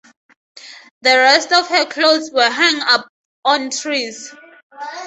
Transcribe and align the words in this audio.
The 1.03 1.15
rest 1.15 1.51
of 1.51 1.67
her 1.67 1.85
clothes 1.85 2.31
were 2.31 2.49
hung 2.49 2.79
up 2.79 3.07
on 3.45 3.69
trees. 3.69 4.33